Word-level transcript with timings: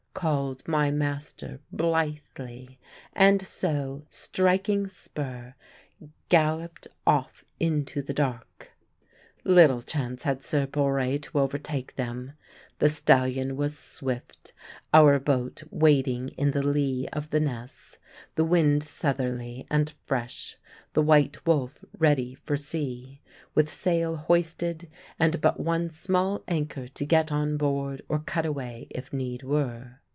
called 0.13 0.67
my 0.67 0.91
master 0.91 1.59
blithely; 1.71 2.77
and 3.13 3.41
so, 3.41 4.03
striking 4.07 4.87
spur, 4.87 5.55
galloped 6.29 6.87
off 7.07 7.43
into 7.59 8.03
the 8.03 8.13
dark. 8.13 8.69
Little 9.43 9.81
chance 9.81 10.21
had 10.21 10.43
Sir 10.43 10.67
Borre 10.67 11.17
to 11.17 11.39
overtake 11.39 11.95
them. 11.95 12.33
The 12.77 12.89
stallion 12.89 13.55
was 13.55 13.75
swift, 13.79 14.53
our 14.93 15.17
boat 15.17 15.63
waiting 15.71 16.29
in 16.29 16.51
the 16.51 16.67
lee 16.67 17.07
of 17.13 17.31
the 17.31 17.39
Ness, 17.39 17.97
the 18.35 18.45
wind 18.45 18.83
southerly 18.83 19.65
and 19.71 19.91
fresh, 20.05 20.55
the 20.93 21.01
White 21.01 21.43
Wolf 21.47 21.83
ready 21.97 22.35
for 22.35 22.57
sea, 22.57 23.21
with 23.55 23.71
sail 23.71 24.17
hoisted 24.17 24.87
and 25.17 25.41
but 25.41 25.59
one 25.59 25.89
small 25.89 26.43
anchor 26.47 26.87
to 26.89 27.05
get 27.05 27.31
on 27.31 27.57
board 27.57 28.03
or 28.07 28.19
cut 28.19 28.45
away 28.45 28.85
if 28.91 29.11
need 29.11 29.41
were. 29.41 29.95